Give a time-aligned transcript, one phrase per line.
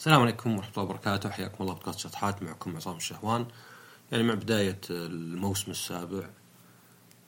[0.00, 1.30] السلام عليكم ورحمة الله وبركاته.
[1.30, 2.42] حياكم الله بودكاست شطحات.
[2.42, 3.46] معكم عصام الشهوان.
[4.12, 6.30] يعني مع بداية الموسم السابع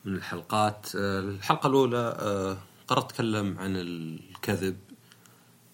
[0.05, 0.87] من الحلقات.
[0.95, 2.57] الحلقة الأولى آه،
[2.87, 4.77] قررت أتكلم عن الكذب.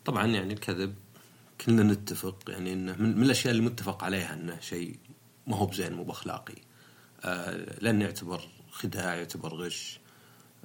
[0.05, 0.95] طبعا يعني الكذب
[1.65, 4.99] كلنا نتفق يعني إنه من الأشياء اللي متفق عليها إنه شيء
[5.47, 6.55] ما هو بزين مو بأخلاقي.
[7.81, 8.41] لأنه يعتبر
[8.71, 9.99] خداع يعتبر غش.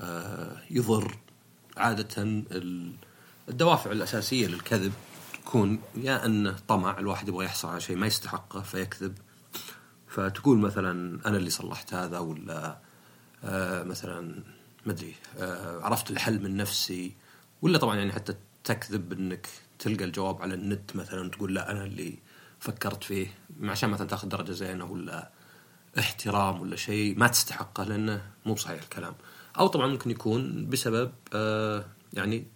[0.00, 1.18] آه، يضر
[1.76, 2.42] عادة
[3.48, 4.92] الدوافع الأساسية للكذب.
[5.44, 9.18] تكون يا انه طمع الواحد يبغى يحصل على شيء ما يستحقه فيكذب.
[10.08, 12.78] فتقول مثلا أنا اللي صلحت هذا ولا
[13.44, 14.42] آه مثلا
[14.86, 17.14] ما أدري آه عرفت الحل من نفسي.
[17.62, 22.18] ولا طبعا يعني حتى تكذب إنك تلقى الجواب على النت مثلا تقول لا أنا اللي
[22.60, 23.26] فكرت فيه.
[23.62, 25.30] عشان مثلا تاخذ درجة زينة ولا
[25.98, 29.14] احترام ولا شيء ما تستحقه لأنه مو بصحيح الكلام.
[29.58, 32.46] أو طبعا ممكن يكون بسبب آه يعني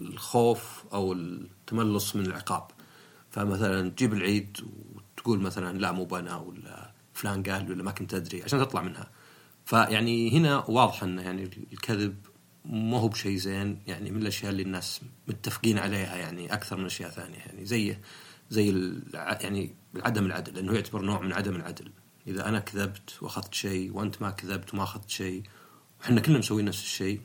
[0.00, 2.70] الخوف أو التملص من العقاب.
[3.30, 4.56] فمثلا تجيب العيد
[4.94, 9.10] وتقول مثلا لا مو بنا ولا فلان قال ولا ما كنت أدري عشان تطلع منها.
[9.64, 12.16] فيعني هنا واضح انه يعني الكذب
[12.64, 17.10] ما هو بشيء زين يعني من الأشياء اللي الناس متفقين عليها يعني أكثر من أشياء
[17.10, 17.38] ثانية.
[17.38, 17.98] يعني زي
[18.50, 21.92] زي يعني عدم العدل لأنه يعتبر نوع من عدم العدل.
[22.26, 25.42] إذا أنا كذبت وأخذت شيء وأنت ما كذبت وما أخذت شيء
[26.00, 27.20] وحنا كلنا مسوين نفس الشيء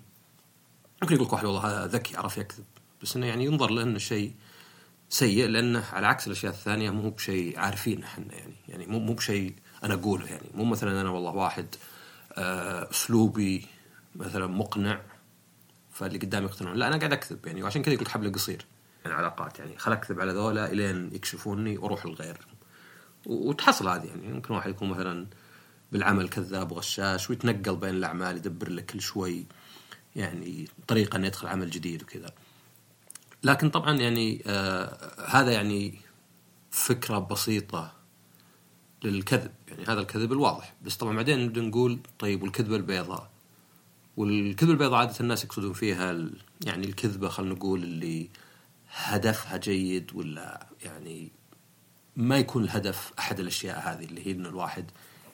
[1.01, 2.65] ممكن يقول لك واحد والله هذا ذكي عرف يكذب.
[3.03, 4.33] بس إنه يعني ينظر له انه شيء
[5.09, 8.53] سيء لأنه على عكس الأشياء الثانية مو بشيء عارفينه إحنا يعني.
[8.67, 10.47] يعني مو مو بشيء أنا أقوله يعني.
[10.53, 11.75] مو مثلا أنا والله واحد
[12.33, 13.65] آه، أسلوبي
[14.15, 15.01] مثلا مقنع
[15.91, 16.77] فاللي قدامي يقتنعون.
[16.77, 17.63] لا أنا قاعد أكذب يعني.
[17.63, 18.65] وعشان كذا يقول حبل قصير.
[19.05, 19.77] يعني علاقات يعني.
[19.77, 22.37] خل أكذب على ذولا إلين يكشفوني وأروح للغير.
[23.25, 24.27] وتحصل هذه يعني.
[24.27, 25.27] ممكن واحد يكون مثلا
[25.91, 29.45] بالعمل كذاب وغشاش ويتنقل بين الأعمال يدبر لك كل شوي.
[30.19, 32.31] يعني طريقة إنه يدخل عمل جديد وكذا.
[33.43, 36.01] لكن طبعا يعني آه هذا يعني
[36.71, 37.93] فكرة بسيطة
[39.03, 39.51] للكذب.
[39.67, 40.73] يعني هذا الكذب الواضح.
[40.85, 43.29] بس طبعا بعدين نبدأ نقول طيب والكذبة البيضاء.
[44.17, 46.29] والكذبة البيضاء عادة الناس يقصدون فيها
[46.65, 48.29] يعني الكذبة خلينا نقول اللي
[48.91, 51.31] هدفها جيد ولا يعني
[52.15, 54.91] ما يكون الهدف أحد الأشياء هذه اللي هي ان الواحد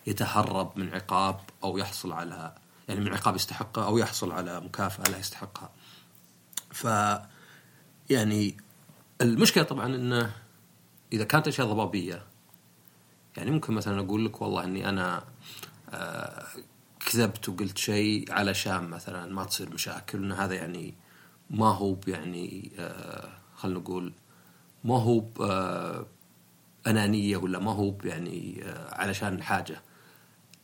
[0.08, 2.56] يتهرب من عقاب أو يحصل على
[2.88, 5.70] يعني من عقاب يستحقه أو يحصل على مكافأة لا يستحقها.
[6.72, 6.88] ف
[8.10, 8.58] يعني
[9.22, 10.32] المشكلة طبعا انه
[11.14, 12.24] إذا كانت أشياء ضبابية
[13.38, 15.24] يعني ممكن مثلا أقول لك والله إني أنا
[15.90, 16.46] آه
[17.06, 20.94] كذبت وقلت شيء علشان مثلا ما تصير مشاكل إن هذا يعني
[21.50, 24.14] ما هو يعني آه خلينا نقول
[24.84, 26.06] ما هو آه
[26.88, 29.82] أنانية ولا ما هو يعني علشان حاجة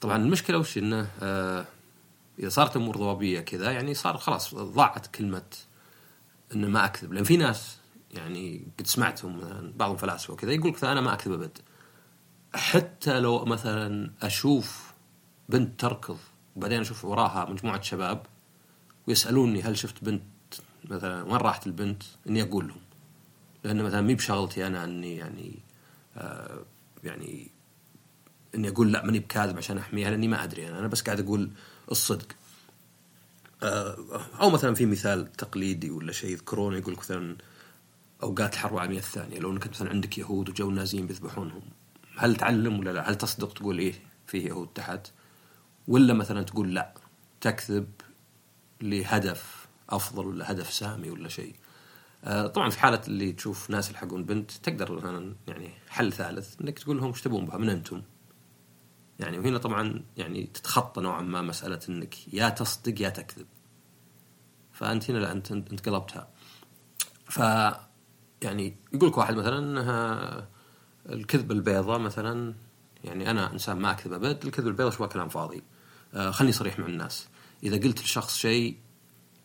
[0.02, 1.08] طبعا المشكلة وش إنه
[2.42, 5.44] إذا صارت أمور ضبابيه كذا يعني صار خلاص ضاعت كلمة
[6.56, 7.14] إنه ما أكذب.
[7.14, 7.78] لأن في ناس
[8.12, 11.58] يعني قد سمعتهم مثلا بعض الفلاسفه وكذا يقول لك أنا ما أكذب أبد.
[12.56, 14.94] حتى لو مثلا أشوف
[15.50, 16.18] بنت تركض
[16.56, 18.26] وبعدين أشوف وراها مجموعة شباب
[19.08, 20.24] ويسألوني هل شفت بنت
[20.86, 22.82] مثلا وين راحت البنت؟ إني أقول لهم.
[23.64, 25.60] لأن مثلا مي بشغلتي أنا إني يعني
[26.18, 26.60] آه
[27.04, 27.52] يعني
[28.56, 30.80] إني أقول لا ماني بكاذب عشان أحميها لأني ما أدري أنا.
[30.80, 31.52] أنا بس قاعد أقول
[31.92, 32.28] الصدق
[33.64, 33.98] آه،
[34.42, 37.38] أو مثلا في مثال تقليدي ولا شيء يذكرونه يقول مثلا
[38.24, 41.62] أوقات الحرب العالمية الثانية لو إنك مثلا عندك يهود وجو النازيين بيذبحونهم
[42.18, 43.94] هل تعلم ولا لا؟ هل تصدق تقول إيه
[44.28, 45.08] فيه يهود تحت؟
[45.88, 46.94] ولا مثلا تقول لا
[47.42, 47.88] تكذب
[48.82, 51.56] لهدف أفضل ولا هدف سامي ولا شيء.
[52.24, 56.80] آه طبعا في حالة اللي تشوف ناس يلحقون بنت تقدر مثلا يعني حل ثالث إنك
[56.80, 58.02] تقول لهم إيش تبون بها من أنتم؟
[59.22, 63.48] يعني وهنا طبعا يعني تتخطى نوعا ما مسألة إنك يا تصدق يا تكذب.
[64.74, 66.28] فأنت هنا لا انت انت قلبتها.
[67.26, 67.40] ف
[68.42, 70.48] يعني يقول لك واحد مثلا انها
[71.10, 72.54] الكذبه البيضاء مثلا
[73.04, 75.64] يعني أنا إنسان ما أكذب أبد الكذبه البيضاء شوية كلام فاضي
[76.14, 77.28] آه خلني صريح مع الناس
[77.64, 78.78] إذا قلت لشخص شيء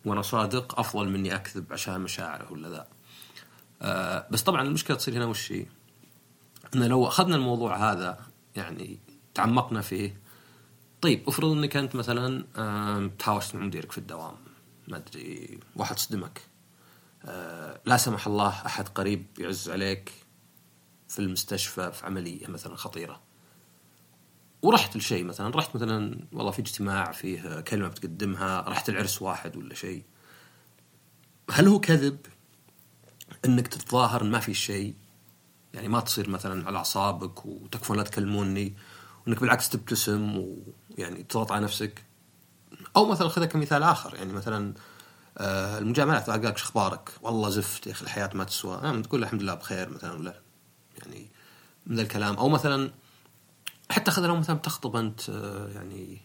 [0.04, 2.86] وأنا صادق أفضل مني أكذب عشان مشاعره ولا ذا
[3.82, 5.66] آه بس طبعا المشكلة تصير هنا وش هي؟
[6.74, 8.18] إن لو أخذنا الموضوع هذا
[8.56, 8.98] يعني
[9.36, 10.20] تعمقنا فيه
[11.00, 12.46] طيب افرض إنك أنت مثلا
[13.18, 14.34] تهاوشت مع مديرك في الدوام
[14.88, 16.40] ما أدري واحد صدمك
[17.24, 20.12] آه لا سمح الله أحد قريب يعز عليك
[21.08, 23.20] في المستشفى في عملية مثلا خطيرة.
[24.62, 29.74] ورحت لشيء مثلا رحت مثلا والله في اجتماع فيه كلمة بتقدمها رحت العرس واحد ولا
[29.74, 30.04] شيء.
[31.50, 32.18] هل هو كذب
[33.44, 34.94] إنك تتظاهر ما في شيء؟
[35.74, 38.76] يعني ما تصير مثلا على أعصابك وتكفون لا تكلموني
[39.26, 40.36] وانك بالعكس تبتسم
[40.98, 42.04] ويعني تضغط على نفسك.
[42.96, 44.74] أو مثلا خذها كمثال آخر يعني مثلا
[45.38, 48.76] آه المجاملات قال لك أخبارك؟ والله زفت يا أخي الحياة ما تسوى.
[48.76, 50.40] آه تقول الحمد لله بخير مثلا ولا
[50.98, 51.30] يعني
[51.86, 52.36] من الكلام.
[52.36, 52.90] أو مثلا
[53.90, 56.20] حتى خذ لو مثلا بتخطب أنت آه يعني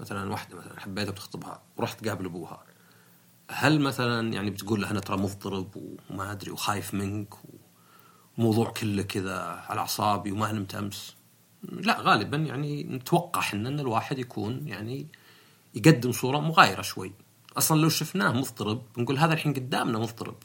[0.00, 2.64] مثلا واحدة مثلا حبيتها بتخطبها ورحت تقابل أبوها.
[3.50, 7.34] هل مثلا يعني بتقول له أنا ترى مضطرب وما أدري وخايف منك
[8.38, 11.14] وموضوع كله كذا على أعصابي وما نمت أمس؟
[11.72, 15.06] لا غالبا يعني نتوقع إحنا أن الواحد يكون يعني
[15.74, 17.12] يقدم صورة مغايرة شوي.
[17.56, 20.36] أصلا لو شفناه مضطرب بنقول هذا الحين قدامنا مضطرب.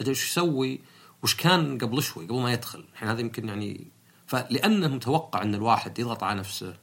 [0.00, 0.80] أجل إيش يسوي؟
[1.22, 2.84] وش كان قبل شوي قبل ما يدخل.
[2.92, 3.86] الحين هذا يمكن يعني
[4.26, 6.74] فلأنه متوقع إن الواحد يضغط على نفسه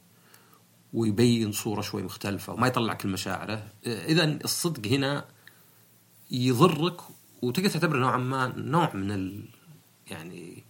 [0.94, 5.24] ويبين صورة شوي مختلفة وما يطلع كل مشاعره اذا الصدق هنا
[6.30, 7.00] يضرك
[7.42, 9.48] وتقدر تعتبره نوعا ما نوع من ال
[10.10, 10.64] يعني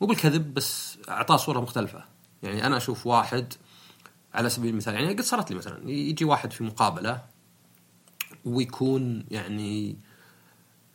[0.00, 2.04] مو بالكذب بس أعطاه صورة مختلفة.
[2.44, 3.52] يعني أنا أشوف واحد
[4.34, 7.24] على سبيل المثال يعني قد صارت لي مثلا يجي واحد في مقابلة
[8.44, 9.98] ويكون يعني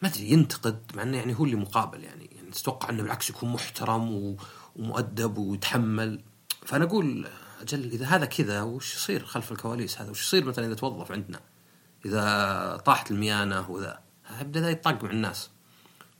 [0.02, 3.50] ما أدري ينتقد مع إنه يعني هو اللي مقابل يعني, يعني تتوقع إنه بالعكس يكون
[3.50, 4.38] محترم
[4.76, 6.22] ومؤدب ويتحمل.
[6.66, 7.28] فأنا أقول
[7.62, 11.40] أجل إذا هذا كذا وش يصير خلف الكواليس هذا؟ وش يصير مثلا إذا توظف عندنا؟
[12.06, 14.00] إذا طاحت الميانة وذا؟
[14.42, 15.50] يبدأ يطق مع الناس.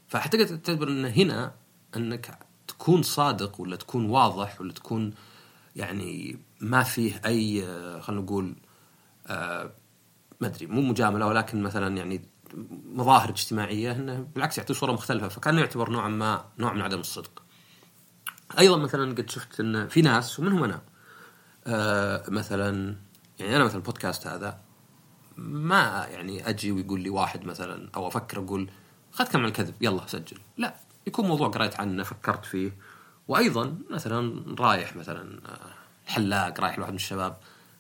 [0.08, 1.54] فحتى تعتبر إن هنا
[1.96, 2.40] إنك
[2.80, 5.14] تكون صادق ولا تكون واضح ولا تكون
[5.76, 7.62] يعني ما فيه أي
[8.02, 8.56] خلينا نقول
[9.28, 9.72] آه
[10.42, 12.22] ما أدري مو مجاملة ولكن مثلا يعني
[12.94, 17.44] مظاهر اجتماعية إنه بالعكس يعطي صورة مختلفة فكان يعتبر نوعا ما نوع من عدم الصدق.
[18.60, 20.82] أيضا مثلا قد شفت إن في ناس ومنهم أنا
[21.68, 22.96] آه مثلا
[23.40, 24.60] يعني أنا مثلا البودكاست هذا
[25.38, 28.70] ما يعني أجي ويقول لي واحد مثلا أو أفكر أقول
[29.12, 32.72] خذ كم الكذب يلا سجل لا يكون موضوع قريت عنه فكرت فيه
[33.28, 35.40] وأيضا مثلا رايح مثلا
[36.08, 37.38] حلاق رايح لواحد من الشباب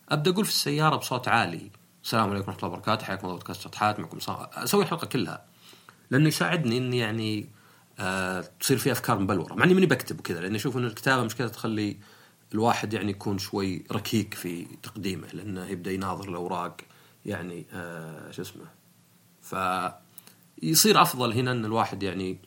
[0.10, 1.71] أبدأ أقول في السيارة بصوت عالي
[2.04, 4.18] السلام عليكم ورحمة الله وبركاته حياكم الله بودكاست شطحات معكم.
[4.54, 5.45] أسوي الحلقة كلها
[6.12, 7.50] لأنه يساعدني إني يعني
[8.00, 11.48] آه تصير في أفكار مبلورة مع إني ماني بكتب وكذا لأني أشوف إن الكتابة مشكله
[11.48, 11.98] تخلي
[12.54, 16.81] الواحد يعني يكون شوي ركيك في تقديمه لأنه يبدأ يناظر الأوراق
[17.25, 18.65] يعني آه شو اسمه
[19.42, 19.56] ف
[20.63, 22.38] يصير أفضل هنا إن الواحد يعني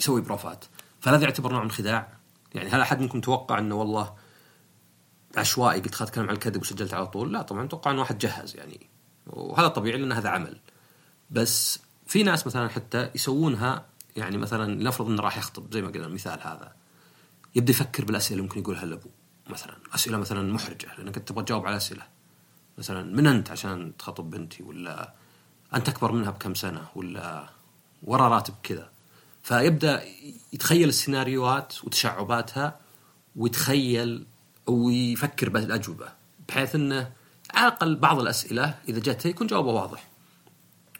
[0.00, 0.64] يسوي بروفات.
[1.00, 2.08] فهذا يعتبر نوع من الخداع
[2.54, 4.14] يعني هل أحد منكم توقع إنه والله
[5.36, 8.56] عشوائي قلت خذ اتكلم عن الكذب وسجلت على طول؟ لا طبعا أتوقع إن واحد جهز
[8.56, 8.90] يعني.
[9.26, 10.60] وهذا طبيعي لأن هذا عمل.
[11.30, 13.86] بس في ناس مثلا حتى يسوونها
[14.16, 16.72] يعني مثلا لنفرض إنه راح يخطب زي ما قلنا المثال هذا.
[17.54, 19.12] يبدأ يفكر بالأسئلة اللي ممكن يقولها لأبوه
[19.50, 19.76] مثلا.
[19.94, 22.02] أسئلة مثلا محرجة لأنك تبغى تجاوب على أسئلة.
[22.78, 25.14] مثلا من أنت عشان تخطب بنتي ولا
[25.74, 27.50] أنت أكبر منها بكم سنة ولا
[28.02, 28.93] ورا راتب كذا؟
[29.44, 30.04] فيبدأ
[30.52, 32.78] يتخيل السيناريوهات وتشعباتها
[33.36, 34.26] ويتخيل
[34.66, 36.08] ويفكر بالأجوبة
[36.48, 37.12] بحيث إنه
[37.54, 40.08] على الاقل بعض الأسئلة إذا جته يكون جوابه واضح.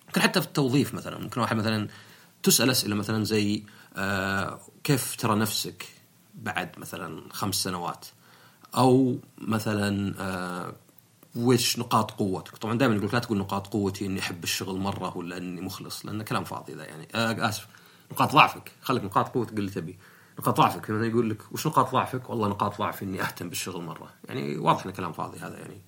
[0.06, 1.88] ممكن حتى في التوظيف مثلا ممكن واحد مثلا
[2.42, 3.62] تسأل أسئلة مثلا زي
[3.96, 5.86] آه كيف ترى نفسك
[6.34, 8.06] بعد مثلا خمس سنوات؟
[8.76, 10.74] أو مثلا آه
[11.36, 15.36] وش نقاط قوتك؟ طبعا دائما يقول لا تقول نقاط قوتي إني أحب الشغل مرة ولا
[15.36, 17.08] إني مخلص لأن كلام فاضي ذا يعني.
[17.14, 17.66] آه آسف.
[18.12, 18.72] نقاط ضعفك.
[18.82, 19.98] خليك نقاط قوتك اللي تبي.
[20.38, 20.90] نقاط ضعفك.
[20.90, 24.10] مثلا يقول لك وش نقاط ضعفك؟ والله نقاط ضعفي إني أهتم بالشغل مرة.
[24.28, 25.82] يعني واضح انه كلام فاضي هذا يعني.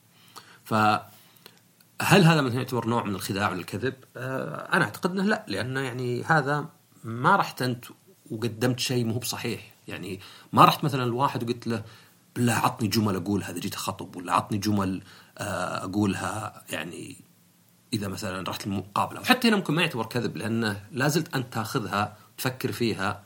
[0.64, 0.74] ف
[2.02, 6.24] هل هذا مثلا يعتبر نوع من الخداع والكذب؟ آه أنا أعتقد إنه لا لأنه يعني
[6.24, 6.66] هذا
[7.04, 7.84] ما رحت انت
[8.30, 9.72] وقدمت شيء مو بصحيح.
[9.88, 10.20] يعني
[10.52, 11.84] ما رحت مثلا الواحد وقلت له
[12.36, 13.50] بالله عطني جمل أقولها.
[13.50, 15.02] إذا جيت أخطب ولا عطني جمل
[15.38, 16.62] آه أقولها.
[16.70, 17.16] يعني
[17.92, 19.20] إذا مثلا رحت المقابلة.
[19.20, 23.22] وحتى هنا ممكن ما يعتبر كذب لأنه لازلت أنت تأخذها تفكر فيها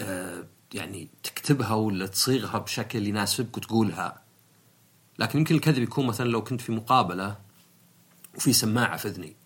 [0.00, 4.22] آه يعني تكتبها ولا تصيغها بشكل يناسبك وتقولها.
[5.18, 7.36] لكن يمكن الكذب يكون مثلا لو كنت في مقابلة
[8.36, 9.36] وفي سماعة في إذني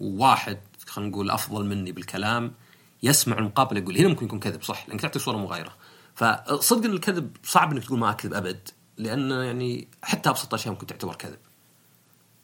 [0.00, 2.54] وواحد خلينا نقول أفضل مني بالكلام
[3.02, 5.76] يسمع المقابلة يقول هنا ممكن يكون كذب صح لأنك تعطي صورة مغايرة.
[6.14, 10.86] فصدق إن الكذب صعب إنك تقول ما أكذب أبد لأنه يعني حتى أبسط أشياء ممكن
[10.86, 11.38] تعتبر كذب.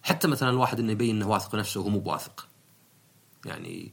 [0.07, 2.49] حتى مثلا الواحد إنه يبين إنه واثق نفسه وهو مو بواثق.
[3.45, 3.93] يعني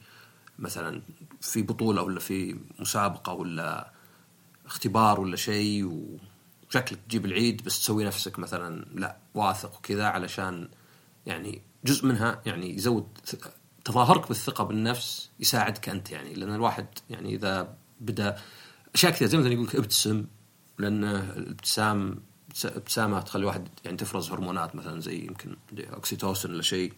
[0.59, 1.01] مثلا
[1.41, 3.93] في بطولة ولا في مسابقة ولا
[4.65, 10.69] اختبار ولا شيء وشكلك تجيب العيد بس تسوي نفسك مثلا لا واثق وكذا علشان
[11.25, 13.07] يعني جزء منها يعني يزود
[13.85, 16.33] تظاهرك بالثقة بالنفس يساعدك أنت يعني.
[16.33, 18.37] لأن الواحد يعني إذا بدأ
[18.95, 20.25] أشياء كثيرة زي مثلا يقول لك ابتسم
[20.77, 22.19] لأن الابتسام
[22.65, 25.55] ابتسامه تخلي الواحد يعني تفرز هرمونات مثلا زي يمكن
[25.93, 26.93] اوكسيتوسن ولا شيء.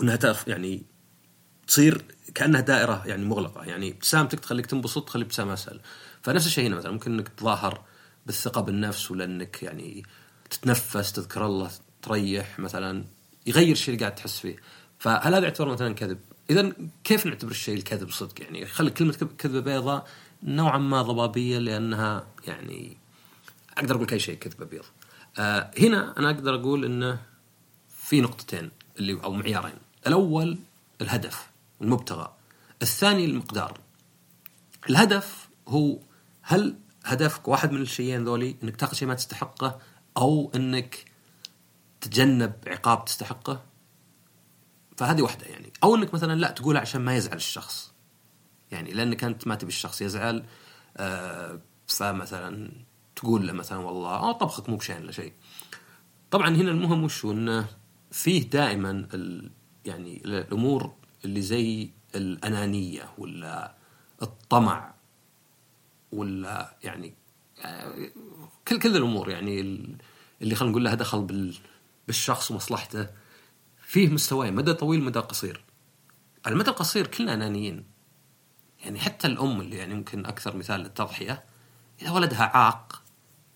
[0.00, 0.82] وإنها يعني
[1.66, 3.64] تصير كأنها دائرة يعني مغلقة.
[3.64, 5.80] يعني ابتسامتك تخليك تنبسط تخلي ابتسامه أسهل.
[6.22, 7.82] فنفس الشيء هنا مثلا ممكن إنك تظاهر
[8.26, 10.02] بالثقة بالنفس ولا انك يعني
[10.50, 11.70] تتنفس تذكر الله
[12.02, 13.04] تريح مثلا
[13.46, 14.56] يغير الشيء اللي قاعد تحس فيه.
[14.98, 16.18] فهل هذا يعتبر مثلا كذب؟
[16.50, 16.72] اذا
[17.04, 20.06] كيف نعتبر الشيء الكذب صدق يعني؟ خلي كلمة كذبة بيضاء
[20.42, 23.01] نوعا ما ضبابية لأنها يعني
[23.78, 24.84] أقدر أقول اي شيء كذبه بيض.
[25.38, 27.22] آه هنا أنا أقدر أقول إنه
[27.88, 29.74] في نقطتين اللي أو معيارين،
[30.06, 30.58] الأول
[31.00, 31.50] الهدف
[31.80, 32.32] المبتغى،
[32.82, 33.80] الثاني المقدار.
[34.90, 35.98] الهدف هو
[36.42, 39.80] هل هدفك واحد من الشيئين ذولي إنك تاخذ شيء ما تستحقه
[40.16, 41.04] أو إنك
[42.00, 43.62] تتجنب عقاب تستحقه؟
[44.96, 45.72] فهذه واحدة يعني.
[45.84, 47.92] أو إنك مثلا لا تقولها عشان ما يزعل الشخص.
[48.70, 50.44] يعني لأنك أنت ما تبي الشخص يزعل.
[50.96, 52.72] آه فمثلا
[53.22, 55.32] تقول له مثلا والله آه طبخك مو بشين ولا شيء.
[56.30, 57.66] طبعا هنا المهم وش إنه
[58.10, 59.08] فيه دائما
[59.84, 63.74] يعني الأمور اللي زي الأنانية ولا
[64.22, 64.94] الطمع
[66.12, 67.14] ولا يعني
[67.64, 68.10] آه،
[68.68, 69.60] كل كل الأمور يعني
[70.42, 71.52] اللي خلينا نقول لها دخل
[72.06, 73.06] بالشخص ومصلحته
[73.82, 75.64] فيه مستويين مدى طويل مدى قصير.
[76.46, 77.84] على المدى القصير كلنا أنانيين.
[78.84, 81.44] يعني حتى الأم اللي يعني ممكن أكثر مثال للتضحية
[82.02, 83.01] إذا ولدها عاق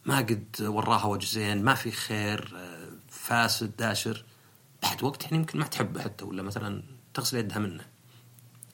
[0.07, 4.25] ما قد وراها وجه زين ما في خير آه، فاسد داشر.
[4.83, 6.83] بعد وقت يعني يمكن ما تحبه حتى ولا مثلا
[7.15, 7.85] تغسل يدها منه.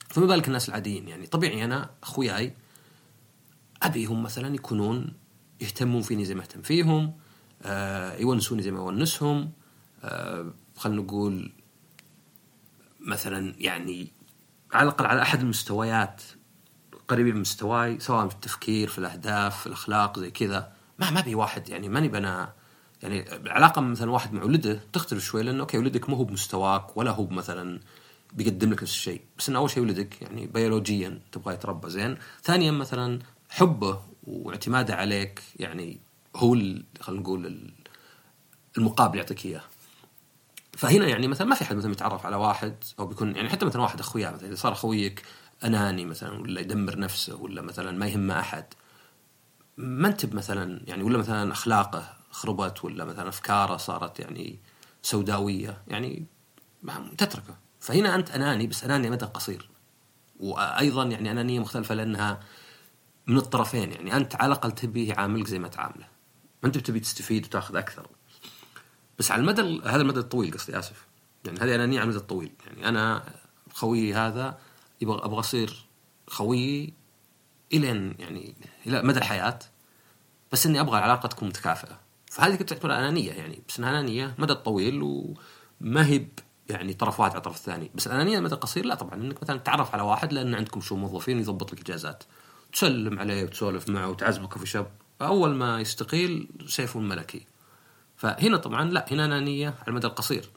[0.09, 2.53] فما بالك الناس العاديين يعني طبيعي أنا أخوياي
[3.83, 5.13] ابيهم مثلا يكونون
[5.61, 7.13] يهتمون فيني زي ما أهتم فيهم
[7.63, 9.51] آه يونسوني زي ما أونسهم.
[10.03, 11.51] آه خلينا نقول
[12.99, 14.11] مثلا يعني
[14.73, 16.21] على الأقل على أحد المستويات
[17.07, 20.82] قريبين من مستواي سواء في التفكير في الأهداف في الأخلاق زي كذا.
[20.99, 22.53] ما ما بي واحد يعني ماني بنا
[23.03, 27.11] يعني العلاقة مثلا واحد مع ولده تختلف شوي لأنه okay ولدك ما هو بمستواك ولا
[27.11, 27.79] هو مثلا
[28.33, 32.17] بيقدم لك نفس الشيء بس انه أول شيء ولدك يعني بيولوجيا تبغى يتربى زين.
[32.43, 33.19] ثانيا مثلا
[33.49, 35.99] حبه واعتماده عليك يعني
[36.35, 36.53] هو
[37.01, 37.71] خلينا نقول
[38.77, 39.61] المقابل يعطيك إياه.
[40.73, 43.81] فهنا يعني مثلا ما في حد مثلا يتعرف على واحد أو بيكون يعني حتى مثلا
[43.81, 45.23] واحد أخويا مثلا إذا صار أخويك
[45.63, 48.65] أناني مثلا ولا يدمر نفسه ولا مثلا ما يهمه أحد
[49.77, 54.59] ما أنت مثلا يعني ولا مثلا أخلاقه خربت ولا مثلا أفكاره صارت يعني
[55.01, 56.25] سوداوية يعني
[57.17, 57.57] تتركه.
[57.79, 59.69] فهنا أنت أناني بس أناني مدى قصير.
[60.39, 62.39] وأيضا يعني أنانية مختلفة لأنها
[63.27, 63.91] من الطرفين.
[63.91, 66.07] يعني أنت على الأقل تبيه يعاملك زي ما تعامله.
[66.63, 68.07] ما أنت بتبي تستفيد وتأخذ أكثر.
[69.19, 71.07] بس على المدى هذا المدى الطويل قصدي آسف.
[71.45, 72.51] يعني هذه أنانية على المدى الطويل.
[72.67, 73.23] يعني أنا
[73.73, 74.57] خويي هذا
[75.01, 75.85] يبغى أبغى أصير
[76.27, 76.93] خويي
[77.73, 78.55] الين يعني
[78.87, 79.59] إلى مدى الحياة
[80.51, 81.99] بس إني أبغى العلاقه تكون متكافئة.
[82.31, 86.25] فهذه كنت تعتبر أنانية يعني بس إنها أنانية مدى الطويل وما هي
[86.69, 87.91] يعني طرف واحد على الطرف الثاني.
[87.95, 91.39] بس الأنانية المدى القصير لا طبعا إنك مثلا تتعرف على واحد لأن عندكم شو موظفين
[91.39, 92.23] يضبط لك اجازات
[92.73, 94.87] تسلم عليه وتسولف معه وتعزمه في شب
[95.21, 97.45] أول ما يستقيل سيف ملكي.
[98.17, 100.49] فهنا طبعا لا هنا أنانية على المدى القصير.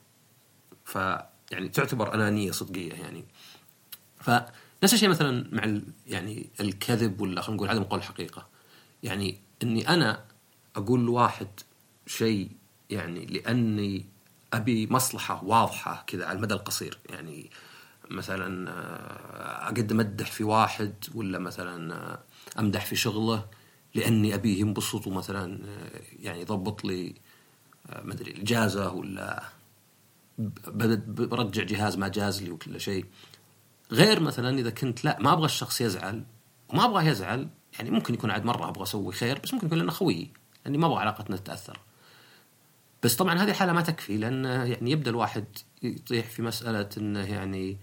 [0.85, 0.95] ف
[1.51, 3.25] يعني تعتبر أنانية صدقية يعني.
[4.81, 8.47] فنفس الشيء مثلا مع يعني الكذب ولا خلينا نقول عدم قول الحقيقة
[9.03, 10.23] يعني إني أنا
[10.75, 11.47] أقول لواحد
[12.05, 12.51] شيء
[12.89, 14.05] يعني لأني
[14.53, 16.97] أبي مصلحة واضحة كذا على المدى القصير.
[17.09, 17.49] يعني
[18.09, 22.19] مثلا آه، أقدم امدح في واحد ولا مثلا آه،
[22.59, 23.45] أمدح في شغله
[23.95, 27.15] لأني أبيه ينبسط ومثلا آه، يعني يضبط لي
[28.03, 29.43] ما أدري اجازه ولا
[30.37, 33.05] برجع جهاز ما جاز لي وكل شيء.
[33.91, 36.23] غير مثلا إذا كنت لا ما أبغى الشخص يزعل
[36.69, 39.91] وما أبغاه يزعل يعني ممكن يكون عاد مرة أبغى أسوي خير بس ممكن يكون لأنه
[39.91, 40.31] خويي
[40.65, 41.79] لأني ما أبغى علاقتنا تتأثر.
[43.03, 45.45] بس طبعا هذه الحاله ما تكفي لأن يعني يبدأ الواحد
[45.83, 47.77] يطيح في مسألة إنه يعني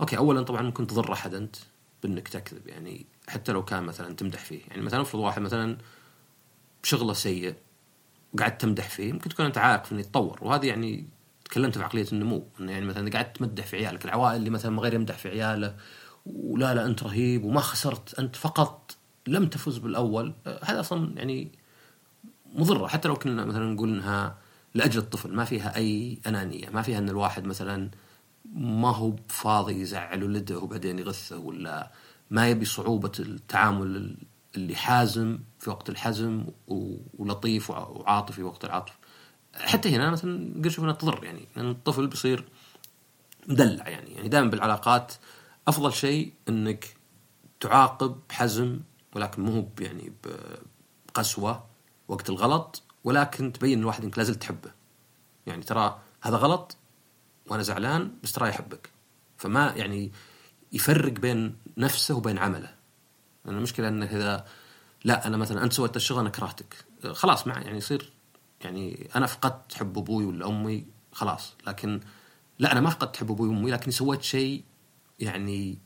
[0.00, 1.56] أوكي اولا طبعا ممكن تضر أحد أنت
[2.02, 4.60] بإنك تكذب يعني حتى لو كان مثلا تمدح فيه.
[4.70, 5.78] يعني مثلا افرض واحد مثلا
[6.82, 7.54] شغله سيء
[8.34, 11.08] وقعدت تمدح فيه ممكن تكون أنت عارف إنه يتطور وهذه يعني
[11.48, 14.82] تكلمت في عقلية النمو انه يعني مثلا قعدت تمدح في عيالك العوائل اللي مثلا ما
[14.82, 15.76] غير يمدح في عياله
[16.26, 21.52] ولا لا أنت رهيب وما خسرت أنت فقط لم تفز بالأول هذا أصلا يعني
[22.54, 22.86] مضرة.
[22.86, 24.38] حتى لو كنا مثلا نقول إنها
[24.74, 27.90] لأجل الطفل ما فيها أي أنانية ما فيها إن الواحد مثلا
[28.54, 31.92] ما هو فاضي يزعل ولده وبعدين يغثه ولا
[32.30, 34.16] ما يبي صعوبة التعامل
[34.56, 36.44] اللي حازم في وقت الحزم
[37.18, 38.98] ولطيف وعاطفي في وقت العطف
[39.54, 42.48] حتى هنا مثلا نقدر نشوف انها تضر يعني لأن الطفل بيصير
[43.46, 44.10] مدلع يعني.
[44.10, 45.14] يعني دائما بالعلاقات
[45.68, 46.96] أفضل شيء إنك
[47.60, 48.80] تعاقب بحزم
[49.14, 50.12] ولكن مو يعني
[51.08, 51.66] بقسوة
[52.08, 54.72] وقت الغلط ولكن تبين الواحد إنك لازلت تحبه.
[55.46, 56.76] يعني ترى هذا غلط
[57.46, 58.90] وأنا زعلان بس ترى يحبك.
[59.36, 60.12] فما يعني
[60.72, 62.74] يفرق بين نفسه وبين عمله.
[63.44, 64.46] لأن المشكلة انه إذا
[65.04, 66.84] لا أنا مثلا أنت سويت الشغل أنا كرهتك.
[67.12, 68.12] خلاص مع يعني يصير
[68.64, 71.54] يعني أنا فقدت حب أبوي ولا امي خلاص.
[71.66, 72.00] لكن
[72.58, 74.64] لا أنا ما فقدت حب أبوي وأمي لكني سويت شيء
[75.20, 75.78] يعني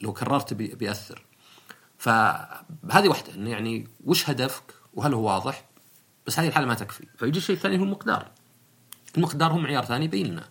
[0.00, 1.26] لو كررت بي- بيأثر.
[1.98, 5.64] فهذه واحدة إنه يعني وش هدفك وهل هو واضح؟
[6.26, 7.06] بس هذه الحالة ما تكفي.
[7.16, 8.30] فيجي الشيء الثاني هو المقدار.
[9.16, 10.48] المقدار هو معيار ثاني يبين لنا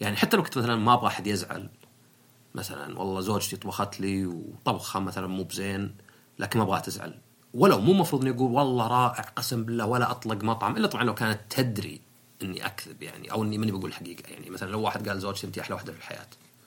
[0.00, 1.70] يعني حتى لو كنت مثلا ما أبغى أحد يزعل
[2.54, 5.94] مثلا والله زوجتي طبخت لي وطبخها مثلا مو بزين
[6.38, 7.18] لكن ما أبغاها تزعل.
[7.54, 11.14] ولو مو المفروض إني أقول والله رائع قسم بالله ولا أطلق مطعم إلا طبعا لو
[11.14, 12.00] كانت تدري
[12.42, 14.50] إني أكذب يعني أو إني ماني بقول الحقيقة يعني.
[14.50, 16.26] مثلا لو واحد قال زوجتي أنت أحلى واحدة في الحياة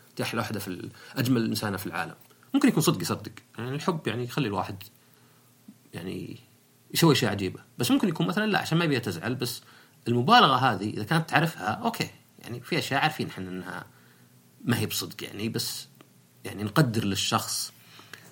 [0.10, 2.16] أنت أحلى واحدة في أجمل إنسانة في العالم.
[2.54, 3.32] ممكن يكون صدق يصدق.
[3.58, 4.84] يعني الحب يعني يخلي الواحد
[5.94, 6.38] يعني
[6.94, 7.60] يسوي أشياء عجيبة.
[7.78, 9.62] بس ممكن يكون مثلا لا عشان ما يبيها تزعل بس
[10.08, 12.10] المبالغة هذه إذا كانت تعرفها أوكي.
[12.40, 13.86] يعني في أشياء عارفين إحنا إنها
[14.66, 15.88] ما هي بصدق يعني بس
[16.46, 17.72] يعني نقدر للشخص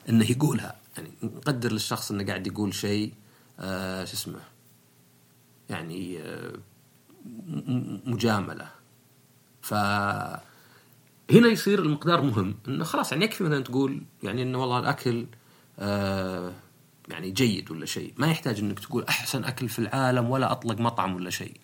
[0.09, 0.75] إنه يقولها.
[0.99, 3.13] يعني نقدر للشخص إنه قاعد يقول شيء
[3.59, 4.39] آه شو اسمه
[5.69, 6.53] يعني آه
[8.05, 8.67] مجاملة.
[9.61, 9.73] ف
[11.31, 15.25] هنا يصير المقدار مهم إنه خلاص يعني يكفي مثلا تقول يعني إنه والله الأكل
[15.79, 16.53] آه
[17.07, 18.13] يعني جيد ولا شيء.
[18.17, 21.57] ما يحتاج إنك تقول أحسن أكل في العالم ولا أطلق مطعم ولا شيء.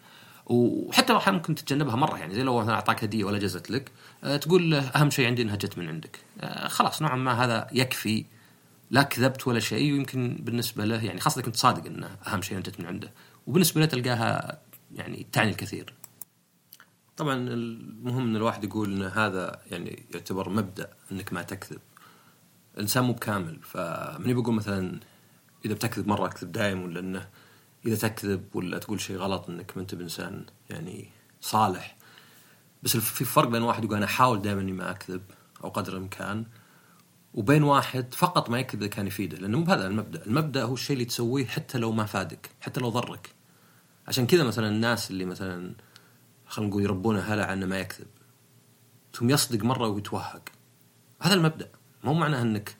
[0.45, 3.91] وحتى لو ممكن تتجنبها مرة يعني زي لو مثلا أعطاك هدية ولا جزت لك
[4.23, 6.19] آه تقول أهم شيء عندي إنها جت من عندك.
[6.41, 8.25] آه خلاص نوعا ما هذا يكفي
[8.95, 12.69] لا كذبت ولا شيء ويمكن بالنسبة له يعني خاصة كنت صادق انه أهم شيء انها
[12.69, 13.11] جت من عنده.
[13.47, 14.61] وبالنسبة له تلقاها
[14.95, 15.93] يعني تعني الكثير.
[17.17, 21.79] طبعا المهم إن الواحد يقول إن هذا يعني يعتبر مبدأ إنك ما تكذب.
[22.75, 24.99] الإنسان مو بكامل فماني بقول مثلا
[25.65, 27.29] إذا بتكذب مرة أكذب دايم ولا إنه
[27.85, 31.09] إذا تكذب ولا تقول شيء غلط إنك ما أنت بإنسان يعني
[31.41, 31.95] صالح.
[32.83, 35.21] بس في فرق بين واحد يقول أنا أحاول دائما إني ما أكذب
[35.63, 36.45] أو قدر الإمكان
[37.35, 41.05] وبين واحد فقط ما يكذب كان يفيده لأنه مو بهذا المبدأ، المبدأ هو الشيء اللي
[41.05, 43.29] تسويه حتى لو ما فادك، حتى لو ضرك.
[44.07, 45.73] عشان كذا مثلا الناس اللي مثلا
[46.45, 48.07] خلينا نقول يربونه هلع إنه ما يكذب.
[49.13, 50.49] ثم يصدق مرة ويتوهق.
[51.21, 51.69] هذا المبدأ،
[52.03, 52.75] مو معناه إنك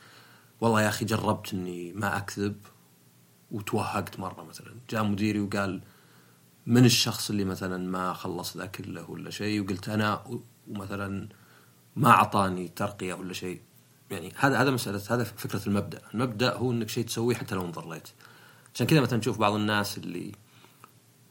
[0.62, 2.56] والله يا أخي جربت إني ما أكذب
[3.52, 5.82] وتوهقت مرة مثلا، جاء مديري وقال
[6.66, 11.30] من الشخص اللي مثلا ما خلص ذا كله ولا شيء وقلت أنا ومثلا
[11.96, 13.62] ما أعطاني ترقية ولا شيء
[14.12, 18.08] يعني هذا هذا مساله هذا فكرة المبدأ، المبدأ هو إنك شيء تسويه حتى لو انضريت.
[18.76, 20.32] عشان كذا مثلا تشوف بعض الناس اللي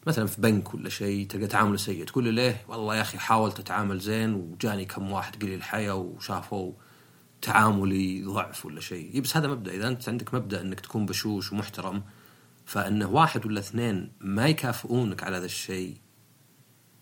[0.07, 3.61] مثلا في بنك ولا شيء تلقى تعامله سيء تقول له ليه؟ والله يا أخي حاولت
[3.61, 6.73] أتعامل زين وجاني كم واحد قليل الحياة وشافوا
[7.43, 12.03] تعاملي ضعف ولا شيء، بس هذا مبدأ إذا أنت عندك مبدأ إنك تكون بشوش ومحترم
[12.67, 15.97] فإنه واحد ولا اثنين ما يكافئونك على هذا الشيء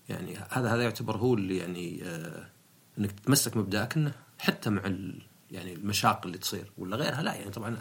[0.08, 2.48] يعني هذا هذا يعتبر هو اللي يعني آه
[2.98, 4.82] إنك تتمسك مبدأك إنه حتى مع
[5.52, 7.76] يعني المشاق اللي تصير ولا غيرها؟ لا يعني طبعا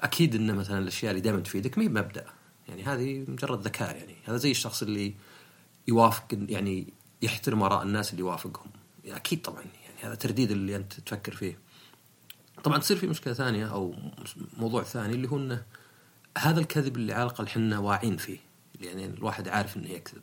[0.00, 2.26] أكيد انه مثلا الأشياء اللي دائما تفيدك ما هي مبدأ.
[2.68, 4.16] يعني هذه مجرد ذكاء يعني.
[4.24, 5.14] هذا زي الشخص اللي
[5.88, 8.70] يوافق يعني يحترم آراء الناس اللي يوافقهم.
[9.04, 11.58] يعني أكيد طبعا يعني هذا ترديد اللي أنت تفكر فيه.
[12.64, 13.94] طبعا تصير في مشكلة ثانية أو
[14.56, 15.62] موضوع ثاني اللي هو إنه
[16.38, 18.38] هذا الكذب اللي على الأقل إحنا واعين فيه.
[18.80, 20.22] يعني الواحد عارف إنه يكذب.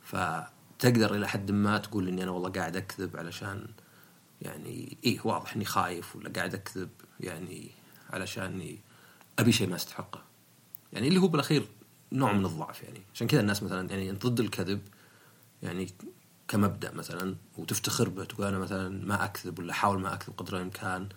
[0.00, 3.66] فتقدر إلى حد ما تقول إني أنا والله قاعد أكذب علشان
[4.42, 7.70] يعني إيه واضح إني خايف ولا قاعد أكذب يعني
[8.10, 8.78] علشان
[9.38, 10.22] أبي شيء ما أستحقه.
[10.92, 11.66] يعني اللي هو بالأخير
[12.12, 13.02] نوع من الضعف يعني.
[13.14, 14.80] عشان كذا الناس مثلا يعني انت ضد الكذب
[15.62, 15.88] يعني
[16.48, 21.08] كمبدأ مثلا وتفتخر به تقول أنا مثلا ما أكذب ولا أحاول ما أكذب قدر الإمكان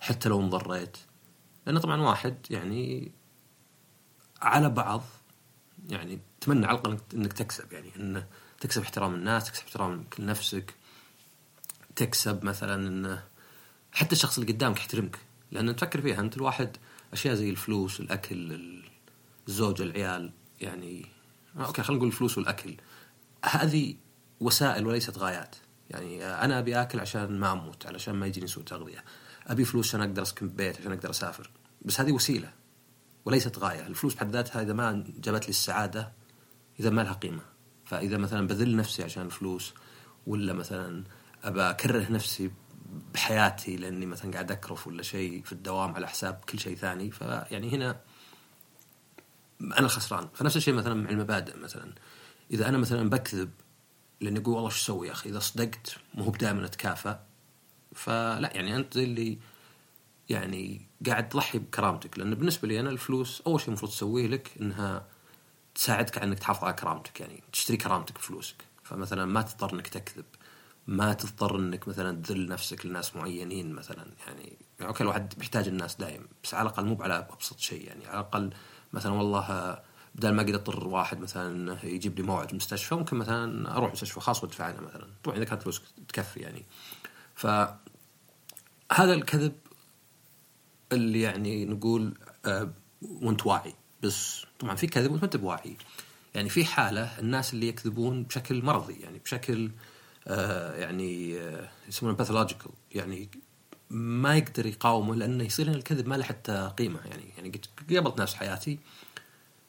[0.00, 0.96] حتى لو انضريت.
[1.66, 3.12] لأنه طبعا واحد يعني
[4.42, 5.02] على بعض
[5.88, 8.26] يعني تمنى على الأقل إنك تكسب يعني إنه
[8.60, 10.74] تكسب احترام الناس تكسب احترام نفسك.
[11.96, 13.22] تكسب مثلا انه
[13.92, 15.18] حتى الشخص اللي قدامك يحترمك.
[15.50, 16.76] لأن تفكر فيها أنت الواحد
[17.12, 18.60] أشياء زي الفلوس الأكل
[19.48, 21.06] الزوجه العيال يعني
[21.56, 22.76] أوكي خلينا نقول الفلوس والأكل.
[23.44, 23.94] هذه
[24.40, 25.56] وسائل وليست غايات.
[25.90, 29.04] يعني أنا أبي آكل عشان ما أموت علشان ما يجيني سوء تغذية.
[29.46, 31.50] أبي فلوس عشان أقدر أسكن ببيت عشان أقدر أسافر.
[31.82, 32.52] بس هذه وسيلة
[33.24, 33.86] وليست غاية.
[33.86, 36.12] الفلوس بحد ذاتها إذا ما جابت لي السعادة
[36.80, 37.42] إذا ما لها قيمة.
[37.84, 39.74] فإذا مثلا بذل نفسي عشان الفلوس
[40.26, 41.04] ولا مثلا
[41.44, 42.50] ابى اكره نفسي
[43.14, 47.10] بحياتي لأني مثلا قاعد أكرف ولا شيء في الدوام على حساب كل شيء ثاني.
[47.10, 48.00] فيعني هنا
[49.60, 50.28] أنا الخسران.
[50.34, 51.92] فنفس الشيء مثلا مع المبادئ مثلا.
[52.50, 53.50] إذا أنا مثلا بكذب
[54.20, 57.18] لأني أقول والله شو أسوي يا أخي؟ إذا صدقت مو بدائما اتكافى
[57.94, 59.38] فلا يعني أنت زي اللي
[60.28, 62.18] يعني قاعد تضحي بكرامتك.
[62.18, 65.06] لأن بالنسبة لي أنا الفلوس أول شيء المفروض تسويه لك إنها
[65.74, 67.20] تساعدك على إنك تحافظ على كرامتك.
[67.20, 68.56] يعني تشتري كرامتك بفلوسك.
[68.82, 70.24] فمثلا ما تضطر إنك تكذب.
[70.86, 74.06] ما تضطر إنك مثلا تذل نفسك لناس معينين مثلا.
[74.26, 77.86] يعني, يعني أوكي الواحد محتاج الناس دايم بس على الأقل مو على أبسط شيء.
[77.86, 78.50] يعني على الأقل
[78.92, 79.78] مثلا والله
[80.14, 84.44] بدل ما أقدر أضطر واحد مثلا يجيب لي موعد مستشفى ممكن مثلا أروح مستشفى خاص
[84.44, 85.06] وادفع عنه مثلا.
[85.24, 86.64] طبعا إذا كانت فلوس تكفي يعني.
[87.34, 87.46] ف
[88.92, 89.52] هذا الكذب
[90.92, 92.14] اللي يعني نقول
[92.46, 92.70] آه
[93.02, 93.74] وأنت واعي.
[94.02, 95.76] بس طبعا في كذب وأنت ما انت بواعي
[96.34, 99.93] يعني في حالة الناس اللي يكذبون بشكل مرضي يعني بشكل آه
[100.76, 103.28] يعني آه يسمونه pathological يعني
[103.90, 107.00] ما يقدر يقاومه لأنه يصير الكذب ما له حتى قيمة.
[107.04, 107.60] يعني يعني
[107.90, 108.78] قابلت ناس حياتي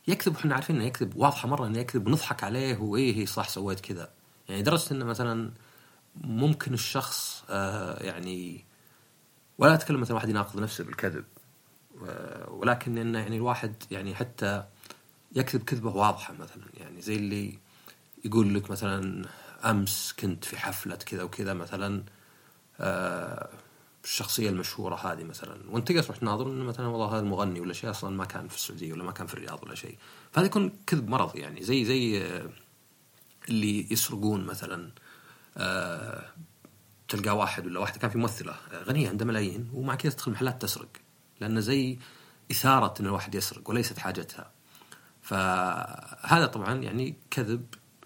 [0.08, 3.80] يكذب وإحنا عارفين إنه يكذب واضحة مرة إنه يكذب ونضحك عليه وإيه هي صح سويت
[3.80, 4.10] كذا.
[4.50, 5.52] يعني لدرجه إنه مثلا
[6.16, 8.66] ممكن الشخص آه يعني
[9.58, 11.26] ولا أتكلم مثلا واحد يناقض نفسه بالكذب
[12.48, 14.64] ولكن إنه يعني الواحد يعني حتى
[15.36, 16.64] يكذب كذبة واضحة مثلا.
[16.78, 17.60] يعني زي اللي
[18.26, 19.26] يقول لك مثلا
[19.66, 22.04] أمس كنت في حفلة كذا وكذا مثلا
[22.80, 23.50] آه
[24.04, 25.58] الشخصية المشهورة هذه مثلا.
[25.70, 28.56] وأنت تقدر تروح تناظر إنه مثلا والله هذا المغني ولا شيء أصلا ما كان في
[28.56, 29.98] السعودية ولا ما كان في الرياض ولا شيء.
[30.32, 32.50] فهذا يكون كذب مرض يعني زي زي آه
[33.50, 34.92] اللي يسرقون مثلا
[35.58, 36.26] آه
[37.08, 38.00] تلقى واحد ولا واحدة.
[38.00, 40.90] كان في ممثلة غنية عندها ملايين ومع كذا تدخل محلات تسرق
[41.42, 41.98] لأنه زي
[42.52, 44.52] إثارة إن الواحد يسرق وليست حاجتها.
[45.22, 47.66] فهذا طبعا يعني كذب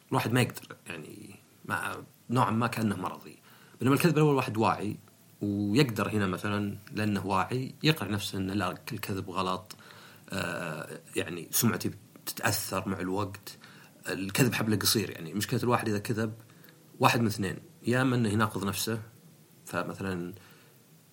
[0.09, 1.38] الواحد ما يقدر يعني
[1.69, 1.95] مع
[2.29, 3.39] نوعا ما كأنه مرضي.
[3.79, 4.99] بينما الكذب الأول واحد واعي
[5.41, 9.75] ويقدر هنا مثلا لأنه واعي يقنع نفسه إنه لا الكذب غلط.
[10.29, 11.91] آه يعني سمعتي
[12.25, 13.57] تتأثر مع الوقت.
[14.09, 15.33] الكذب حبله قصير يعني.
[15.33, 16.33] مشكلة الواحد إذا كذب
[16.99, 17.59] واحد من اثنين.
[17.83, 19.01] يا أما إنه يناقض نفسه
[19.65, 20.33] فمثلا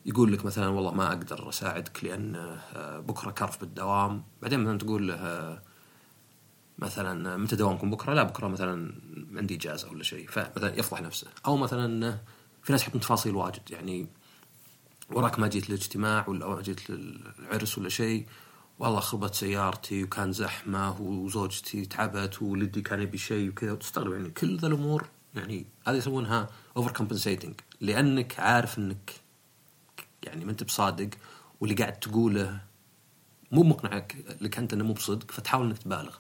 [0.07, 2.59] يقول لك مثلا والله ما أقدر أساعدك لأن
[3.09, 4.25] بكرة كرف بالدوام.
[4.43, 5.63] بعدين مثلا تقول له
[6.79, 8.93] مثلا متى دوامكم بكرة؟ لا بكرة مثلا
[9.35, 11.27] عندي إجازة ولا شيء فمثلا يفضح نفسه.
[11.47, 12.19] أو مثلا
[12.63, 14.07] في ناس يحطون تفاصيل واجد يعني
[15.11, 18.27] وراك ما جيت للاجتماع ولا ما جيت للعرس ولا شيء
[18.79, 23.73] والله خربت سيارتي وكان زحمة وزوجتي تعبت وولدي كان يبي شيء وكذا.
[23.73, 29.11] وتستغرب يعني كل ذا الأمور يعني هذه يسمونها overcompensating لأنك عارف إنك
[30.23, 31.11] يعني ما أنت بصادق
[31.61, 32.61] واللي قاعد تقوله
[33.53, 36.17] مو مقنعك لك أنت إنه مو بصدق فتحاول إنك تبالغ.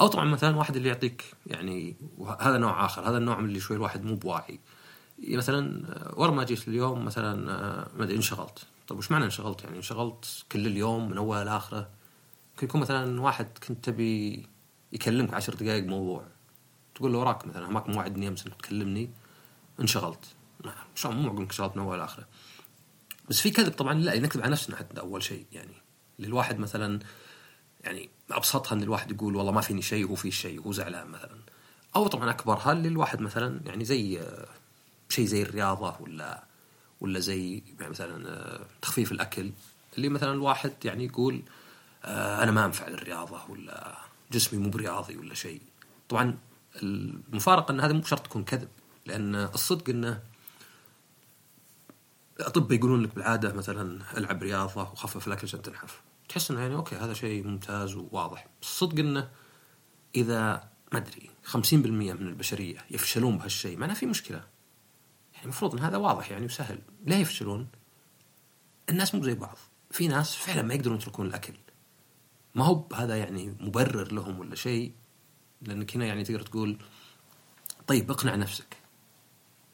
[0.00, 1.96] أو طبعا مثلا واحد اللي يعطيك يعني
[2.40, 4.60] هذا نوع آخر هذا النوع اللي شوي الواحد مو بواعي.
[5.28, 7.34] مثلا ورا ما جيت اليوم مثلا
[7.96, 8.66] ما أدري انشغلت.
[8.88, 11.88] طيب وش معنى انشغلت؟ يعني انشغلت كل اليوم من اول لاخره
[12.52, 14.46] ممكن يكون مثلا واحد كنت تبي
[14.92, 16.26] يكلمك عشر دقائق موضوع.
[16.94, 19.10] تقول له وراك مثلا ماك موعدني امس انك تكلمني
[19.80, 20.24] انشغلت.
[20.94, 22.26] شلون مو معقول انشغلت من اول لاخره
[23.28, 25.46] بس في كذب طبعا لا نكذب على نفسنا حتى أول شيء.
[25.52, 25.74] يعني
[26.18, 27.00] للواحد مثلا
[27.80, 31.38] يعني أبسطها إن الواحد يقول والله ما فيني شيء وهو في شيء وهو زعلان مثلا.
[31.96, 34.20] أو طبعا اكبرها اللي الواحد مثلا يعني زي
[35.08, 36.44] شيء زي الرياضة ولا
[37.00, 39.50] ولا زي يعني مثلا تخفيف الأكل؟
[39.96, 41.42] اللي مثلا الواحد يعني يقول
[42.04, 43.96] أنا ما أنفع للرياضة ولا
[44.32, 45.60] جسمي مو برياضي ولا شيء.
[46.08, 46.38] طبعا
[46.82, 48.68] المفارقة إن هذا مو شرط تكون كذب
[49.06, 50.22] لأن الصدق إنه
[52.40, 56.00] الاطباء يقولون لك بالعادة مثلا ألعب رياضة وخفف الأكل عشان تنحف.
[56.28, 58.46] تحس إنه يعني أوكي هذا شيء ممتاز وواضح.
[58.62, 59.30] الصدق إنه
[60.14, 64.44] إذا ما أدري 50% من البشرية يفشلون بهالشيء معناه في مشكلة.
[65.32, 66.78] يعني المفروض إن هذا واضح يعني وسهل.
[67.04, 67.68] ليه يفشلون؟
[68.90, 69.58] الناس مو زي بعض.
[69.90, 71.54] في ناس فعلا ما يقدرون يتركون الأكل.
[72.54, 74.92] ما هو هذا يعني مبرر لهم ولا شيء؟
[75.62, 76.78] لأنك هنا يعني تقدر تقول
[77.86, 78.76] طيب اقنع نفسك.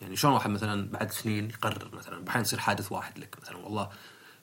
[0.00, 3.90] يعني شلون واحد مثلا بعد سنين يقرر مثلا بحين يصير حادث واحد لك مثلا والله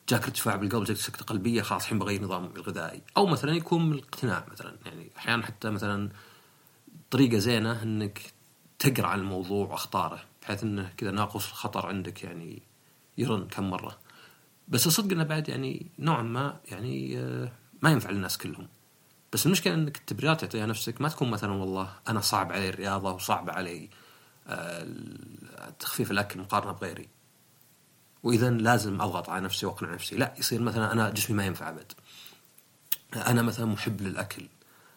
[0.09, 3.01] جاك ارتفاع بالقلب جاك سكتة قلبية خلاص الحين بغير نظام الغذائي.
[3.17, 6.09] أو مثلا يكون الاقتناع مثلا يعني أحيانا حتى مثلا
[7.11, 8.33] طريقة زينة إنك
[8.79, 12.61] تقرأ عن الموضوع وأخطاره بحيث إنه كذا ناقص الخطر عندك يعني
[13.17, 13.99] يرن كم مرة.
[14.67, 17.15] بس الصدق إنه بعد يعني نوعا ما يعني
[17.81, 18.67] ما ينفع للناس كلهم.
[19.33, 23.49] بس المشكلة إنك التبريرات تعطيها نفسك ما تكون مثلا والله أنا صعب علي الرياضة وصعب
[23.49, 23.89] علي
[25.79, 27.09] تخفيف الأكل مقارنة بغيري.
[28.23, 30.15] وإذا لازم أضغط على نفسي وأقنع نفسي.
[30.15, 31.91] لا يصير مثلا أنا جسمي ما ينفع أبد.
[33.15, 34.47] أنا مثلا محب للأكل.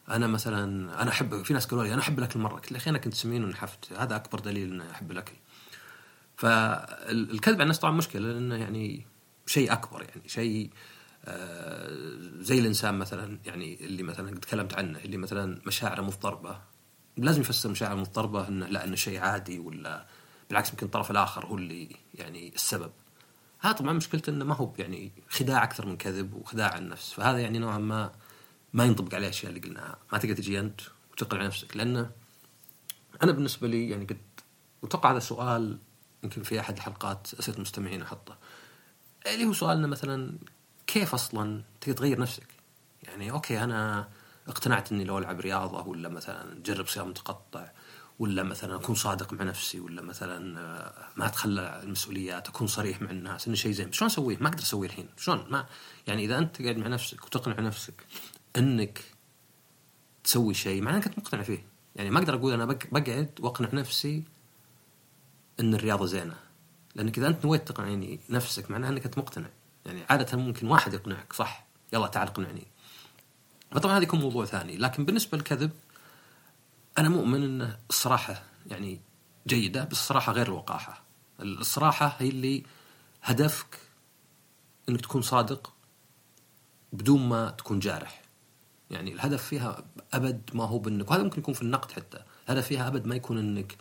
[0.09, 0.65] أنا مثلا
[1.03, 2.55] أنا أحب في ناس قالوا لي أنا أحب الأكل مرة.
[2.55, 3.93] قلت أخي أنا كنت سمين ونحفت.
[3.93, 5.35] هذا أكبر دليل إني أحب الأكل.
[6.37, 9.07] فالكذب على الناس طبعا مشكلة لأنه يعني
[9.47, 10.71] شيء أكبر يعني شيء
[11.25, 11.89] آه
[12.41, 16.61] زي الإنسان مثلا يعني اللي مثلا تكلمت عنه اللي مثلا مشاعره مضطربة.
[17.17, 20.07] لازم يفسر مشاعر مضطربة إنه لا إنه شيء عادي ولا
[20.49, 22.93] بالعكس يمكن الطرف الآخر هو اللي يعني السبب.
[23.63, 27.59] هذا طبعا مشكلته إنه ما هو يعني خداع أكثر من كذب وخداع النفس فهذا يعني
[27.59, 28.13] نوعا ما
[28.73, 30.81] ما ينطبق عليه الاشياء اللي قلناها ما تقدر تجي أنت
[31.13, 32.11] وتقنع نفسك لأنه
[33.23, 34.21] أنا بالنسبة لي يعني قد
[34.83, 35.79] واتوقع هذا سؤال
[36.23, 38.39] يمكن في أحد الحلقات أسئلة المستمعين أحطه
[39.27, 40.39] اللي هو سؤالنا مثلا
[40.87, 42.49] كيف أصلا تقدر تغير نفسك؟
[43.03, 44.09] يعني أوكي أنا
[44.49, 47.71] اقتنعت إني لو ألعب رياضة ولا مثلا أجرب صيام متقطع
[48.19, 53.11] ولا مثلا أكون صادق مع نفسي ولا مثلا آه، ما أتخلى المسؤوليات أكون صريح مع
[53.11, 53.93] الناس إنه شيء زين.
[53.93, 55.09] شلون أسويه؟ ما أقدر أسويه الحين.
[55.17, 55.67] شلون؟ ما
[56.07, 58.07] يعني إذا أنت قاعد مع نفسك وتقنع نفسك
[58.57, 59.01] إنك
[60.25, 61.65] تسوي شيء معناه إنك مقتنع فيه.
[61.97, 64.25] يعني ما أقدر أقول أنا بقعد وأقنع نفسي
[65.61, 66.37] إن الرياضة زينة.
[66.95, 69.49] لأنك إذا أنت نويت تقنعني نفسك معناها إنك أنت مقتنع.
[69.87, 72.67] يعني عادة ممكن واحد يقنعك صح؟ يلا تعال اقنعني.
[73.73, 74.77] فطبعا هذا يكون موضوع ثاني.
[74.77, 75.71] لكن بالنسبة للكذب
[76.99, 79.01] أنا مؤمن إن الصراحة يعني
[79.47, 81.03] جيدة بس الصراحة غير الوقاحة.
[81.41, 82.63] الصراحة هي اللي
[83.23, 83.79] هدفك
[84.89, 85.73] إنك تكون صادق
[86.93, 88.23] بدون ما تكون جارح.
[88.91, 92.19] يعني الهدف فيها أبد ما هو بإنك وهذا ممكن يكون في النقد حتى.
[92.49, 93.77] الهدف فيها أبد ما يكون إنك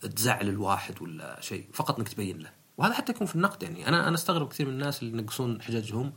[0.00, 2.52] تزعل الواحد ولا شيء فقط إنك تبين له.
[2.76, 3.88] وهذا حتى يكون في النقد يعني.
[3.88, 6.12] أنا أنا أستغرب كثير من الناس اللي ينقصون حججهم